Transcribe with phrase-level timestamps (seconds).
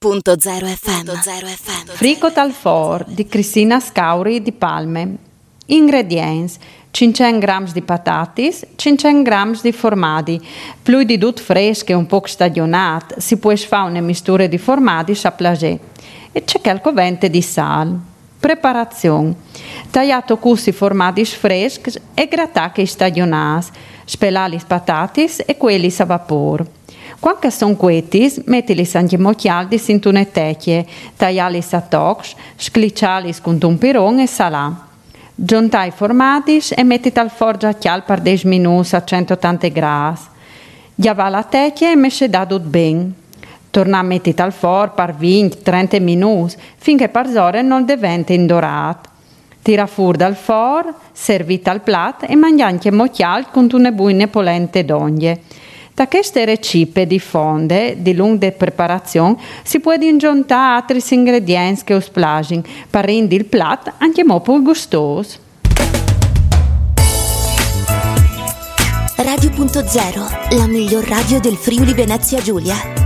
[0.00, 1.06] Radio.0 FM.
[1.08, 1.88] FM.
[1.88, 5.16] Frico Talfor di Cristina Scauri di Palme.
[5.66, 6.54] Ingredienti:
[6.92, 10.40] 500 g di patatis, 500 g di formaggi,
[10.80, 15.18] più di dut fresche e un po' stagionate, si può fare una mistura di formaggi
[15.24, 15.78] a plager
[16.30, 17.98] e c'è qualche vente di sale.
[18.38, 19.34] Preparazione:
[19.90, 23.72] tagliato così formaggi freschi e grattati stagionati,
[24.04, 26.77] spelali i patatis e quelli a vapore.
[27.20, 33.76] Quando sono quetis, mettili anche moccialdi in una tecchie, tagliali a tocs, sclicciali con un
[33.76, 34.86] piron e salà.
[35.34, 40.20] Giuntai formati e metti al forno a chial per 10 minuti a 180 gradi.
[40.94, 43.10] Giava la tecchia e mesce da tutto bene.
[43.70, 49.08] Torna a metti al forno per 20-30 minuti finché per zore non diventa indorato.
[49.60, 54.84] Tira fuori dal forno, servita al piatto e mangia anche moccial con una buone polente
[54.84, 55.42] d'oglie.
[55.98, 63.04] Da queste recipe fonde di lunga preparazione si può aggiungere altri ingredienti che usplagin per
[63.04, 65.38] rendere il piatto anche molto gustoso.
[69.16, 72.97] Radio.0, la miglior radio del Friuli Venezia Giulia.